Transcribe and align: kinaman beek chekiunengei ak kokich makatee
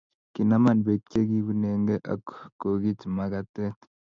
kinaman 0.33 0.77
beek 0.85 1.03
chekiunengei 1.11 2.05
ak 2.13 2.23
kokich 2.59 3.03
makatee 3.15 3.71